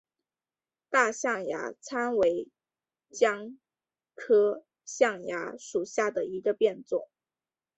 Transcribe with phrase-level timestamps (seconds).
[0.89, 2.47] 大象牙参为
[3.11, 3.59] 姜
[4.15, 7.07] 科象牙参属下的一个变种。